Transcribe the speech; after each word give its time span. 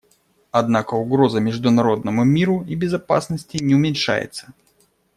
Однако 0.49 0.95
угроза 0.95 1.39
международному 1.39 2.23
миру 2.23 2.63
и 2.67 2.73
безопасности 2.73 3.57
не 3.61 3.75
уменьшается. 3.75 4.51